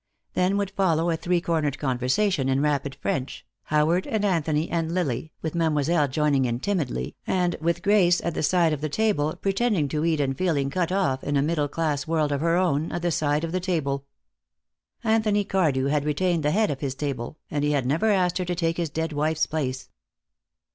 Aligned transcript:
Then 0.33 0.57
would 0.57 0.71
follow 0.71 1.11
a 1.11 1.15
three 1.15 1.39
cornered 1.41 1.77
conversation 1.77 2.49
in 2.49 2.59
rapid 2.59 2.95
French, 2.95 3.45
Howard 3.65 4.07
and 4.07 4.25
Anthony 4.25 4.67
and 4.67 4.95
Lily, 4.95 5.31
with 5.43 5.53
Mademoiselle 5.53 6.07
joining 6.07 6.45
in 6.45 6.59
timidly, 6.59 7.15
and 7.27 7.55
with 7.61 7.83
Grace, 7.83 8.19
at 8.21 8.33
the 8.33 8.41
side 8.41 8.73
of 8.73 8.81
the 8.81 8.89
table, 8.89 9.35
pretending 9.39 9.87
to 9.89 10.03
eat 10.03 10.19
and 10.19 10.35
feeling 10.35 10.71
cut 10.71 10.91
off, 10.91 11.23
in 11.23 11.37
a 11.37 11.43
middle 11.43 11.67
class 11.67 12.07
world 12.07 12.31
of 12.31 12.41
her 12.41 12.57
own, 12.57 12.91
at 12.91 13.03
the 13.03 13.11
side 13.11 13.43
of 13.43 13.51
the 13.51 13.59
table. 13.59 14.07
Anthony 15.03 15.43
Cardew 15.45 15.85
had 15.85 16.03
retained 16.03 16.41
the 16.41 16.49
head 16.49 16.71
of 16.71 16.79
his 16.79 16.95
table, 16.95 17.37
and 17.51 17.63
he 17.63 17.73
had 17.73 17.85
never 17.85 18.07
asked 18.07 18.39
her 18.39 18.45
to 18.45 18.55
take 18.55 18.77
his 18.77 18.89
dead 18.89 19.13
wife's 19.13 19.45
place. 19.45 19.91